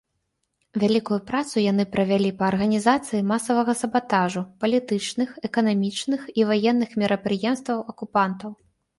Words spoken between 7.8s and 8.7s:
акупантаў.